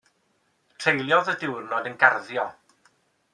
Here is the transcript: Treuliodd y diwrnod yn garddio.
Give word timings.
Treuliodd 0.83 1.29
y 1.33 1.35
diwrnod 1.43 1.91
yn 1.91 1.99
garddio. 2.05 2.47